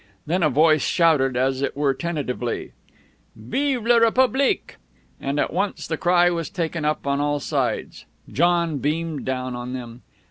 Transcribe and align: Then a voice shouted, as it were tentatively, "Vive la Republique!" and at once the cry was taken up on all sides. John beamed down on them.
Then 0.25 0.41
a 0.41 0.49
voice 0.49 0.81
shouted, 0.81 1.37
as 1.37 1.61
it 1.61 1.77
were 1.77 1.93
tentatively, 1.93 2.71
"Vive 3.35 3.85
la 3.85 3.97
Republique!" 3.97 4.77
and 5.19 5.39
at 5.39 5.53
once 5.53 5.85
the 5.85 5.95
cry 5.95 6.27
was 6.31 6.49
taken 6.49 6.83
up 6.83 7.05
on 7.05 7.19
all 7.21 7.39
sides. 7.39 8.05
John 8.27 8.79
beamed 8.79 9.25
down 9.25 9.55
on 9.55 9.73
them. 9.73 10.01